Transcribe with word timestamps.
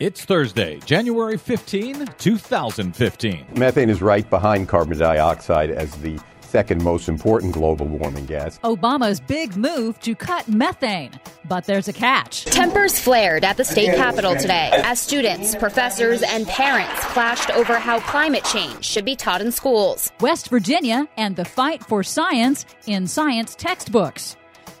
It's 0.00 0.24
Thursday, 0.24 0.78
January 0.84 1.36
15, 1.36 2.06
2015. 2.18 3.46
Methane 3.56 3.90
is 3.90 4.00
right 4.00 4.30
behind 4.30 4.68
carbon 4.68 4.96
dioxide 4.96 5.70
as 5.70 5.92
the 5.96 6.20
second 6.40 6.84
most 6.84 7.08
important 7.08 7.52
global 7.52 7.86
warming 7.86 8.26
gas. 8.26 8.60
Obama's 8.60 9.18
big 9.18 9.56
move 9.56 9.98
to 10.00 10.14
cut 10.14 10.46
methane. 10.46 11.10
But 11.48 11.64
there's 11.64 11.88
a 11.88 11.92
catch. 11.92 12.44
Tempers 12.44 12.96
flared 12.96 13.44
at 13.44 13.56
the 13.56 13.64
state 13.64 13.96
capitol 13.96 14.36
today 14.36 14.70
as 14.72 15.00
students, 15.00 15.56
professors, 15.56 16.22
and 16.22 16.46
parents 16.46 17.04
clashed 17.06 17.50
over 17.50 17.80
how 17.80 17.98
climate 17.98 18.44
change 18.44 18.84
should 18.84 19.04
be 19.04 19.16
taught 19.16 19.40
in 19.40 19.50
schools. 19.50 20.12
West 20.20 20.48
Virginia 20.48 21.08
and 21.16 21.34
the 21.34 21.44
fight 21.44 21.84
for 21.84 22.04
science 22.04 22.66
in 22.86 23.08
science 23.08 23.56
textbooks. 23.56 24.36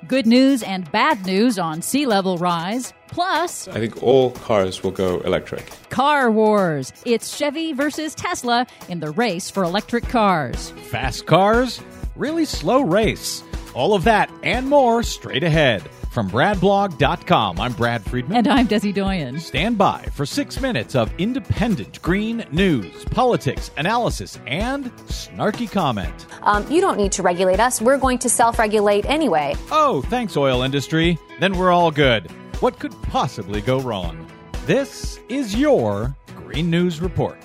Good 0.06 0.26
news 0.26 0.62
and 0.62 0.90
bad 0.92 1.26
news 1.26 1.58
on 1.58 1.82
sea 1.82 2.06
level 2.06 2.38
rise. 2.38 2.92
Plus, 3.08 3.66
I 3.68 3.80
think 3.80 4.02
all 4.02 4.30
cars 4.30 4.82
will 4.82 4.92
go 4.92 5.20
electric. 5.20 5.68
Car 5.90 6.30
Wars. 6.30 6.92
It's 7.04 7.36
Chevy 7.36 7.72
versus 7.72 8.14
Tesla 8.14 8.66
in 8.88 9.00
the 9.00 9.10
race 9.10 9.50
for 9.50 9.64
electric 9.64 10.04
cars. 10.04 10.70
Fast 10.90 11.26
cars, 11.26 11.80
really 12.14 12.44
slow 12.44 12.82
race. 12.82 13.42
All 13.74 13.94
of 13.94 14.04
that 14.04 14.30
and 14.42 14.68
more 14.68 15.02
straight 15.02 15.42
ahead. 15.42 15.82
From 16.18 16.28
BradBlog.com, 16.30 17.60
I'm 17.60 17.72
Brad 17.74 18.04
Friedman. 18.04 18.38
And 18.38 18.48
I'm 18.48 18.66
Desi 18.66 18.92
Doyen. 18.92 19.38
Stand 19.38 19.78
by 19.78 20.02
for 20.12 20.26
six 20.26 20.60
minutes 20.60 20.96
of 20.96 21.12
independent 21.16 22.02
green 22.02 22.44
news, 22.50 23.04
politics, 23.04 23.70
analysis, 23.76 24.36
and 24.48 24.86
snarky 25.06 25.70
comment. 25.70 26.26
Um, 26.42 26.68
you 26.68 26.80
don't 26.80 26.96
need 26.96 27.12
to 27.12 27.22
regulate 27.22 27.60
us. 27.60 27.80
We're 27.80 27.98
going 27.98 28.18
to 28.18 28.28
self 28.28 28.58
regulate 28.58 29.06
anyway. 29.06 29.54
Oh, 29.70 30.02
thanks, 30.08 30.36
oil 30.36 30.62
industry. 30.62 31.16
Then 31.38 31.56
we're 31.56 31.70
all 31.70 31.92
good. 31.92 32.28
What 32.58 32.80
could 32.80 33.00
possibly 33.02 33.60
go 33.60 33.78
wrong? 33.78 34.26
This 34.66 35.20
is 35.28 35.54
your 35.54 36.16
Green 36.34 36.68
News 36.68 37.00
Report. 37.00 37.38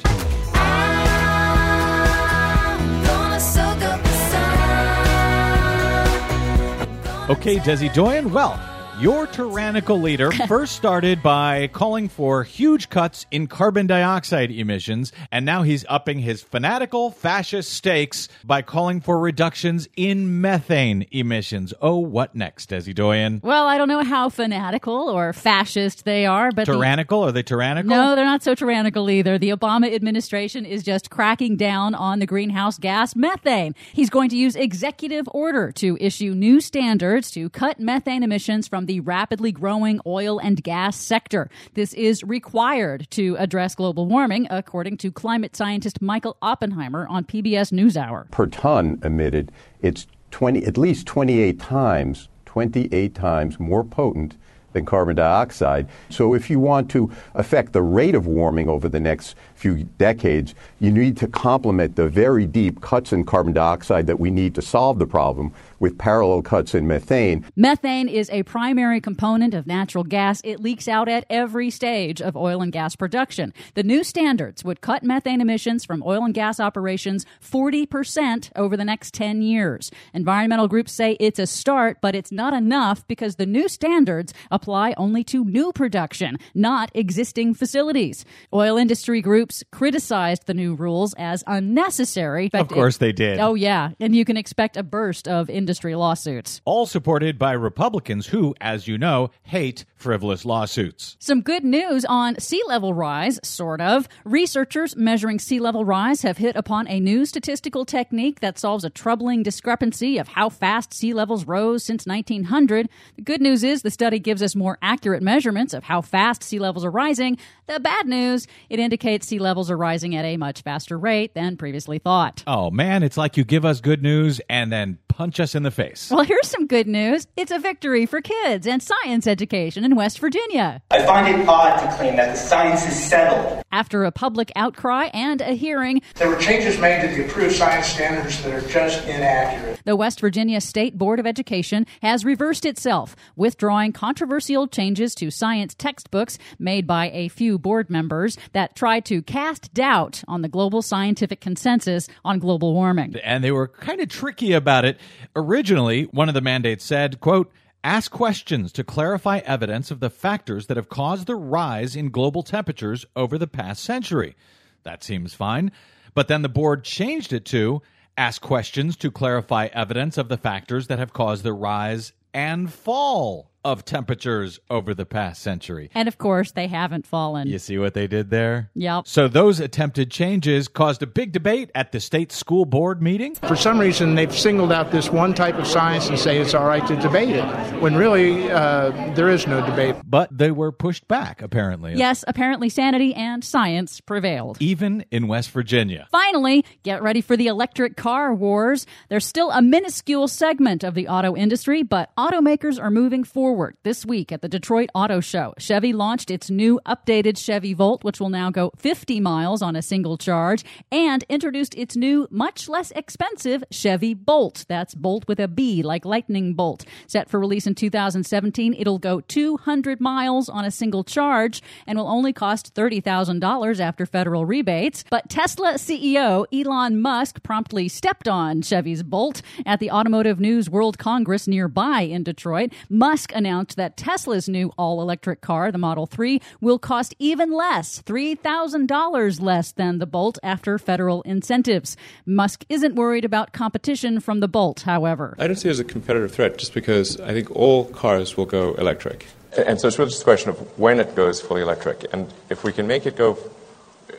Okay, 7.29 7.57
Desi 7.57 7.87
Doyen. 7.93 8.33
Well, 8.33 8.59
your 8.99 9.25
tyrannical 9.27 9.99
leader 9.99 10.31
first 10.47 10.75
started 10.75 11.23
by 11.23 11.67
calling 11.67 12.07
for 12.07 12.43
huge 12.43 12.89
cuts 12.89 13.25
in 13.31 13.47
carbon 13.47 13.87
dioxide 13.87 14.51
emissions, 14.51 15.11
and 15.31 15.45
now 15.45 15.63
he's 15.63 15.83
upping 15.89 16.19
his 16.19 16.41
fanatical 16.43 17.09
fascist 17.09 17.73
stakes 17.73 18.29
by 18.43 18.61
calling 18.61 19.01
for 19.01 19.17
reductions 19.19 19.87
in 19.95 20.41
methane 20.41 21.05
emissions. 21.11 21.73
Oh, 21.81 21.97
what 21.97 22.35
next, 22.35 22.69
Desi 22.69 22.93
Doyen? 22.93 23.41
Well, 23.43 23.65
I 23.65 23.77
don't 23.77 23.87
know 23.87 24.03
how 24.03 24.29
fanatical 24.29 25.09
or 25.09 25.33
fascist 25.33 26.05
they 26.05 26.25
are, 26.25 26.51
but 26.51 26.67
the- 26.67 26.73
Tyrannical? 26.73 27.23
Are 27.23 27.31
they 27.31 27.43
tyrannical? 27.43 27.89
No, 27.89 28.15
they're 28.15 28.25
not 28.25 28.43
so 28.43 28.53
tyrannical 28.53 29.09
either. 29.09 29.37
The 29.37 29.49
Obama 29.49 29.93
administration 29.93 30.65
is 30.65 30.83
just 30.83 31.09
cracking 31.09 31.55
down 31.57 31.95
on 31.95 32.19
the 32.19 32.25
greenhouse 32.25 32.77
gas 32.77 33.15
methane. 33.15 33.73
He's 33.91 34.09
going 34.09 34.29
to 34.29 34.37
use 34.37 34.55
executive 34.55 35.27
order 35.31 35.71
to 35.73 35.97
issue 35.99 36.33
new 36.33 36.61
standards 36.61 37.31
to 37.31 37.49
cut 37.49 37.79
methane 37.79 38.23
emissions 38.23 38.67
from 38.67 38.82
the 38.85 38.99
rapidly 39.01 39.51
growing 39.51 39.99
oil 40.05 40.39
and 40.39 40.63
gas 40.63 40.97
sector. 40.97 41.49
This 41.73 41.93
is 41.93 42.23
required 42.23 43.07
to 43.11 43.35
address 43.37 43.75
global 43.75 44.05
warming, 44.05 44.47
according 44.49 44.97
to 44.97 45.11
climate 45.11 45.55
scientist 45.55 46.01
Michael 46.01 46.37
Oppenheimer 46.41 47.07
on 47.07 47.25
PBS 47.25 47.71
NewsHour. 47.71 48.29
Per 48.31 48.47
ton 48.47 48.99
emitted, 49.03 49.51
it's 49.81 50.07
20, 50.31 50.65
at 50.65 50.77
least 50.77 51.05
28 51.07 51.59
times, 51.59 52.29
28 52.45 53.15
times 53.15 53.59
more 53.59 53.83
potent 53.83 54.35
than 54.73 54.85
carbon 54.85 55.15
dioxide. 55.15 55.87
So 56.09 56.33
if 56.33 56.49
you 56.49 56.59
want 56.59 56.89
to 56.91 57.11
affect 57.35 57.73
the 57.73 57.81
rate 57.81 58.15
of 58.15 58.27
warming 58.27 58.69
over 58.69 58.89
the 58.89 58.99
next 58.99 59.35
few 59.55 59.83
decades, 59.97 60.53
you 60.79 60.91
need 60.91 61.17
to 61.17 61.27
complement 61.27 61.95
the 61.95 62.09
very 62.09 62.45
deep 62.45 62.81
cuts 62.81 63.13
in 63.13 63.23
carbon 63.23 63.53
dioxide 63.53 64.07
that 64.07 64.19
we 64.19 64.29
need 64.29 64.55
to 64.55 64.61
solve 64.61 64.99
the 64.99 65.07
problem 65.07 65.53
with 65.79 65.97
parallel 65.97 66.41
cuts 66.41 66.73
in 66.73 66.87
methane. 66.87 67.45
Methane 67.55 68.07
is 68.07 68.29
a 68.29 68.43
primary 68.43 69.01
component 69.01 69.53
of 69.53 69.67
natural 69.67 70.03
gas. 70.03 70.41
It 70.43 70.59
leaks 70.59 70.87
out 70.87 71.09
at 71.09 71.25
every 71.29 71.69
stage 71.69 72.21
of 72.21 72.37
oil 72.37 72.61
and 72.61 72.71
gas 72.71 72.95
production. 72.95 73.53
The 73.73 73.83
new 73.83 74.03
standards 74.03 74.63
would 74.63 74.81
cut 74.81 75.03
methane 75.03 75.41
emissions 75.41 75.83
from 75.83 76.01
oil 76.05 76.23
and 76.23 76.33
gas 76.33 76.59
operations 76.59 77.25
40% 77.41 78.49
over 78.55 78.77
the 78.77 78.85
next 78.85 79.13
10 79.13 79.41
years. 79.41 79.91
Environmental 80.13 80.67
groups 80.67 80.93
say 80.93 81.17
it's 81.19 81.39
a 81.39 81.47
start, 81.47 81.97
but 82.01 82.15
it's 82.15 82.31
not 82.31 82.53
enough 82.53 83.05
because 83.07 83.35
the 83.35 83.45
new 83.45 83.67
standards 83.67 84.33
apply 84.63 84.93
only 84.95 85.25
to 85.25 85.43
new 85.43 85.73
production, 85.73 86.37
not 86.55 86.89
existing 86.93 87.53
facilities. 87.53 88.23
Oil 88.53 88.77
industry 88.77 89.21
groups 89.21 89.61
criticized 89.73 90.47
the 90.47 90.53
new 90.53 90.73
rules 90.73 91.13
as 91.17 91.43
unnecessary. 91.47 92.49
Of 92.53 92.69
course 92.69 92.95
they 92.95 93.11
did. 93.11 93.39
Oh, 93.39 93.55
yeah. 93.55 93.89
And 93.99 94.15
you 94.15 94.23
can 94.23 94.37
expect 94.37 94.77
a 94.77 94.83
burst 94.83 95.27
of 95.27 95.49
industry 95.49 95.95
lawsuits. 95.95 96.61
All 96.63 96.85
supported 96.85 97.37
by 97.37 97.51
Republicans 97.51 98.27
who, 98.27 98.55
as 98.61 98.87
you 98.87 98.97
know, 98.97 99.31
hate 99.43 99.83
frivolous 99.97 100.45
lawsuits. 100.45 101.17
Some 101.19 101.41
good 101.41 101.65
news 101.65 102.05
on 102.05 102.39
sea 102.39 102.61
level 102.65 102.93
rise, 102.93 103.41
sort 103.43 103.81
of. 103.81 104.07
Researchers 104.23 104.95
measuring 104.95 105.39
sea 105.39 105.59
level 105.59 105.83
rise 105.83 106.21
have 106.21 106.37
hit 106.37 106.55
upon 106.55 106.87
a 106.87 107.01
new 107.01 107.25
statistical 107.25 107.83
technique 107.83 108.39
that 108.39 108.57
solves 108.57 108.85
a 108.85 108.89
troubling 108.89 109.43
discrepancy 109.43 110.17
of 110.17 110.29
how 110.29 110.47
fast 110.47 110.93
sea 110.93 111.13
levels 111.13 111.45
rose 111.45 111.83
since 111.83 112.05
1900. 112.05 112.87
The 113.17 113.21
good 113.21 113.41
news 113.41 113.61
is 113.61 113.81
the 113.81 113.91
study 113.91 114.19
gives 114.19 114.41
us 114.41 114.52
more 114.55 114.77
accurate 114.81 115.23
measurements 115.23 115.73
of 115.73 115.83
how 115.83 116.01
fast 116.01 116.43
sea 116.43 116.59
levels 116.59 116.85
are 116.85 116.91
rising. 116.91 117.37
The 117.67 117.79
bad 117.79 118.07
news, 118.07 118.47
it 118.69 118.79
indicates 118.79 119.27
sea 119.27 119.39
levels 119.39 119.71
are 119.71 119.77
rising 119.77 120.15
at 120.15 120.25
a 120.25 120.37
much 120.37 120.61
faster 120.61 120.97
rate 120.97 121.33
than 121.33 121.57
previously 121.57 121.99
thought. 121.99 122.43
Oh 122.47 122.71
man, 122.71 123.03
it's 123.03 123.17
like 123.17 123.37
you 123.37 123.43
give 123.43 123.65
us 123.65 123.81
good 123.81 124.01
news 124.01 124.41
and 124.49 124.71
then 124.71 124.97
punch 125.07 125.39
us 125.39 125.53
in 125.53 125.63
the 125.63 125.71
face. 125.71 126.09
Well, 126.09 126.23
here's 126.23 126.47
some 126.47 126.65
good 126.65 126.87
news. 126.87 127.27
It's 127.37 127.51
a 127.51 127.59
victory 127.59 128.05
for 128.05 128.19
kids 128.19 128.65
and 128.65 128.81
science 128.81 129.27
education 129.27 129.83
in 129.83 129.95
West 129.95 130.19
Virginia. 130.19 130.81
I 130.89 131.05
find 131.05 131.27
it 131.27 131.47
odd 131.47 131.79
to 131.79 131.95
claim 131.95 132.15
that 132.15 132.31
the 132.31 132.35
science 132.37 132.85
is 132.87 133.01
settled. 133.01 133.63
After 133.73 134.03
a 134.03 134.11
public 134.11 134.51
outcry 134.55 135.05
and 135.15 135.41
a 135.41 135.53
hearing, 135.55 136.03
There 136.13 136.29
were 136.29 136.35
changes 136.35 136.77
made 136.79 137.01
to 137.01 137.07
the 137.07 137.25
approved 137.25 137.55
science 137.55 137.87
standards 137.87 138.39
that 138.43 138.53
are 138.53 138.61
just 138.69 139.03
inaccurate. 139.07 139.79
the 139.83 139.95
West 139.95 140.19
Virginia 140.19 140.61
State 140.61 140.95
Board 140.95 141.19
of 141.19 141.25
Education 141.25 141.87
has 142.03 142.23
reversed 142.23 142.67
itself, 142.67 143.15
withdrawing 143.35 143.91
controversial 143.91 144.67
changes 144.67 145.15
to 145.15 145.31
science 145.31 145.73
textbooks 145.73 146.37
made 146.59 146.85
by 146.85 147.09
a 147.15 147.29
few 147.29 147.57
board 147.57 147.89
members 147.89 148.37
that 148.51 148.75
tried 148.75 149.05
to 149.05 149.23
cast 149.23 149.73
doubt 149.73 150.23
on 150.27 150.43
the 150.43 150.47
global 150.49 150.83
scientific 150.83 151.41
consensus 151.41 152.07
on 152.23 152.37
global 152.37 152.75
warming. 152.75 153.15
and 153.23 153.43
they 153.43 153.51
were 153.51 153.67
kind 153.69 153.99
of 153.99 154.07
tricky 154.07 154.51
about 154.53 154.85
it. 154.85 154.99
Originally, 155.35 156.03
one 156.11 156.27
of 156.29 156.35
the 156.35 156.41
mandates 156.41 156.85
said, 156.85 157.19
quote, 157.19 157.51
ask 157.83 158.11
questions 158.11 158.71
to 158.73 158.83
clarify 158.83 159.39
evidence 159.39 159.91
of 159.91 159.99
the 159.99 160.09
factors 160.09 160.67
that 160.67 160.77
have 160.77 160.89
caused 160.89 161.27
the 161.27 161.35
rise 161.35 161.95
in 161.95 162.09
global 162.09 162.43
temperatures 162.43 163.05
over 163.15 163.37
the 163.37 163.47
past 163.47 163.83
century. 163.83 164.35
That 164.83 165.03
seems 165.03 165.33
fine. 165.33 165.71
But 166.13 166.27
then 166.27 166.41
the 166.41 166.49
board 166.49 166.83
changed 166.83 167.33
it 167.33 167.45
to 167.45 167.81
ask 168.17 168.41
questions 168.41 168.95
to 168.97 169.11
clarify 169.11 169.67
evidence 169.73 170.17
of 170.17 170.29
the 170.29 170.37
factors 170.37 170.87
that 170.87 170.99
have 170.99 171.13
caused 171.13 171.43
the 171.43 171.53
rise 171.53 172.13
and 172.33 172.71
fall 172.71 173.51
of 173.63 173.85
temperatures 173.85 174.59
over 174.69 174.93
the 174.93 175.05
past 175.05 175.41
century. 175.41 175.89
And 175.93 176.07
of 176.07 176.17
course, 176.17 176.51
they 176.51 176.67
haven't 176.67 177.07
fallen. 177.07 177.47
You 177.47 177.59
see 177.59 177.77
what 177.77 177.93
they 177.93 178.07
did 178.07 178.29
there? 178.29 178.69
Yep. 178.75 179.07
So 179.07 179.27
those 179.27 179.59
attempted 179.59 180.11
changes 180.11 180.67
caused 180.67 181.01
a 181.01 181.07
big 181.07 181.31
debate 181.31 181.71
at 181.75 181.91
the 181.91 181.99
state 181.99 182.31
school 182.31 182.65
board 182.65 183.01
meeting. 183.01 183.35
For 183.35 183.55
some 183.55 183.79
reason, 183.79 184.15
they've 184.15 184.35
singled 184.35 184.71
out 184.71 184.91
this 184.91 185.09
one 185.09 185.33
type 185.33 185.55
of 185.55 185.65
science 185.67 186.09
and 186.09 186.19
say 186.19 186.39
it's 186.39 186.53
all 186.53 186.65
right 186.65 186.85
to 186.87 186.95
debate 186.97 187.29
it, 187.29 187.45
when 187.81 187.95
really 187.95 188.51
uh, 188.51 188.89
there 189.15 189.29
is 189.29 189.47
no 189.47 189.65
debate. 189.65 189.95
But 190.05 190.35
they 190.37 190.51
were 190.51 190.71
pushed 190.71 191.07
back, 191.07 191.41
apparently. 191.41 191.95
Yes, 191.95 192.25
apparently 192.27 192.69
sanity 192.69 193.13
and 193.13 193.43
science 193.43 194.01
prevailed. 194.01 194.57
Even 194.59 195.05
in 195.11 195.27
West 195.27 195.51
Virginia. 195.51 196.07
Finally, 196.11 196.65
get 196.83 197.01
ready 197.01 197.21
for 197.21 197.37
the 197.37 197.47
electric 197.47 197.95
car 197.95 198.33
wars. 198.33 198.85
There's 199.09 199.25
still 199.25 199.51
a 199.51 199.61
minuscule 199.61 200.27
segment 200.27 200.83
of 200.83 200.95
the 200.95 201.07
auto 201.07 201.35
industry, 201.35 201.83
but 201.83 202.11
automakers 202.17 202.81
are 202.81 202.91
moving 202.91 203.23
forward. 203.23 203.52
This 203.83 204.03
week 204.03 204.31
at 204.31 204.41
the 204.41 204.49
Detroit 204.49 204.89
Auto 204.95 205.19
Show, 205.19 205.53
Chevy 205.59 205.93
launched 205.93 206.31
its 206.31 206.49
new 206.49 206.79
updated 206.87 207.37
Chevy 207.37 207.75
Volt, 207.75 208.03
which 208.03 208.19
will 208.19 208.29
now 208.29 208.49
go 208.49 208.71
50 208.77 209.19
miles 209.19 209.61
on 209.61 209.75
a 209.75 209.83
single 209.83 210.17
charge, 210.17 210.65
and 210.91 211.23
introduced 211.29 211.75
its 211.75 211.95
new, 211.95 212.27
much 212.31 212.67
less 212.67 212.89
expensive 212.91 213.63
Chevy 213.69 214.15
Bolt. 214.15 214.65
That's 214.67 214.95
Bolt 214.95 215.27
with 215.27 215.39
a 215.39 215.47
B, 215.47 215.83
like 215.83 216.03
lightning 216.03 216.55
bolt. 216.55 216.83
Set 217.05 217.29
for 217.29 217.39
release 217.39 217.67
in 217.67 217.75
2017, 217.75 218.73
it'll 218.73 218.97
go 218.97 219.19
200 219.19 220.01
miles 220.01 220.49
on 220.49 220.65
a 220.65 220.71
single 220.71 221.03
charge 221.03 221.61
and 221.85 221.99
will 221.99 222.07
only 222.07 222.33
cost 222.33 222.73
$30,000 222.73 223.79
after 223.79 224.07
federal 224.07 224.47
rebates. 224.47 225.03
But 225.11 225.29
Tesla 225.29 225.73
CEO 225.73 226.47
Elon 226.51 226.99
Musk 226.99 227.43
promptly 227.43 227.87
stepped 227.87 228.27
on 228.27 228.63
Chevy's 228.63 229.03
Bolt 229.03 229.43
at 229.63 229.79
the 229.79 229.91
Automotive 229.91 230.39
News 230.39 230.71
World 230.71 230.97
Congress 230.97 231.47
nearby 231.47 232.01
in 232.01 232.23
Detroit. 232.23 232.73
Musk 232.89 233.31
announced 233.43 233.75
that 233.75 233.97
Tesla's 233.97 234.47
new 234.47 234.71
all 234.77 235.01
electric 235.01 235.41
car, 235.41 235.69
the 235.69 235.77
Model 235.77 236.05
3, 236.05 236.39
will 236.61 236.79
cost 236.79 237.13
even 237.19 237.51
less 237.51 238.01
$3,000 238.03 239.41
less 239.41 239.73
than 239.73 239.97
the 239.97 240.05
Bolt 240.05 240.39
after 240.41 240.79
federal 240.79 241.21
incentives. 241.23 241.97
Musk 242.25 242.63
isn't 242.69 242.95
worried 242.95 243.25
about 243.25 243.51
competition 243.51 244.21
from 244.21 244.39
the 244.39 244.47
Bolt, 244.47 244.83
however. 244.83 245.35
I 245.39 245.47
don't 245.47 245.57
see 245.57 245.67
it 245.67 245.71
as 245.71 245.81
a 245.81 245.83
competitive 245.83 246.31
threat 246.31 246.57
just 246.57 246.73
because 246.73 247.19
I 247.19 247.33
think 247.33 247.51
all 247.51 247.83
cars 247.85 248.37
will 248.37 248.45
go 248.45 248.75
electric. 248.75 249.27
And 249.57 249.79
so 249.79 249.89
it's 249.89 249.99
really 249.99 250.11
just 250.11 250.21
a 250.21 250.23
question 250.23 250.51
of 250.51 250.79
when 250.79 251.01
it 251.01 251.13
goes 251.13 251.41
fully 251.41 251.63
electric. 251.63 252.05
And 252.13 252.33
if 252.49 252.63
we 252.63 252.71
can 252.71 252.87
make 252.87 253.05
it 253.05 253.17
go 253.17 253.37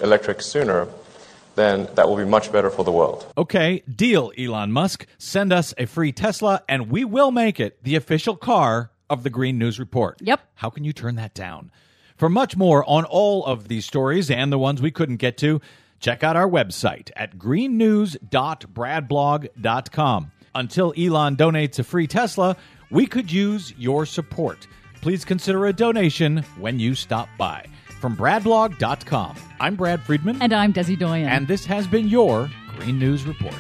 electric 0.03 0.43
sooner, 0.43 0.87
then 1.55 1.89
that 1.95 2.09
will 2.09 2.17
be 2.17 2.25
much 2.25 2.53
better 2.53 2.69
for 2.69 2.85
the 2.85 2.93
world. 2.93 3.27
Okay, 3.39 3.83
deal, 3.89 4.33
Elon 4.39 4.73
Musk. 4.73 5.07
Send 5.19 5.53
us 5.53 5.73
a 5.79 5.87
free 5.87 6.13
Tesla, 6.13 6.63
and 6.69 6.91
we 6.91 7.05
will 7.05 7.31
make 7.31 7.61
it 7.61 7.83
the 7.83 7.97
official 7.97 8.37
car 8.37 8.91
of 9.11 9.23
the 9.23 9.31
Green 9.31 9.59
News 9.59 9.79
Report. 9.79 10.19
Yep. 10.21 10.41
How 10.55 10.71
can 10.71 10.85
you 10.85 10.93
turn 10.93 11.17
that 11.17 11.35
down? 11.35 11.71
For 12.17 12.29
much 12.29 12.57
more 12.57 12.89
on 12.89 13.05
all 13.05 13.45
of 13.45 13.69
these 13.69 13.85
stories 13.85 14.31
and 14.31 14.53
the 14.53 14.59
ones 14.59 14.81
we 14.81 14.91
couldn't 14.91 15.17
get 15.17 15.37
to, 15.39 15.61
check 16.01 16.23
out 16.23 16.37
our 16.37 16.49
website 16.49 17.11
at 17.17 17.39
greennews.bradblog.com. 17.39 20.33
Until 20.57 20.95
Elon 20.97 21.37
donates 21.37 21.81
a 21.81 21.85
free 21.85 22.07
Tesla, 22.07 22.57
we 22.91 23.07
could 23.07 23.33
use 23.33 23.75
your 23.77 24.07
support. 24.07 24.69
Please 25.01 25.25
consider 25.25 25.67
a 25.67 25.73
donation 25.73 26.39
when 26.59 26.79
you 26.79 26.95
stop 26.95 27.29
by. 27.37 27.67
From 28.01 28.17
bradblog.com, 28.17 29.37
I'm 29.61 29.77
Brad 29.77 30.03
Friedman. 30.03 30.41
And 30.41 30.53
I'm 30.53 30.73
Desi 30.73 30.99
Doyen. 30.99 31.27
And 31.27 31.49
this 31.49 31.65
has 31.65 31.87
been 31.87 32.09
your 32.09 32.51
Green 32.77 32.99
News 32.99 33.25
Report. 33.25 33.55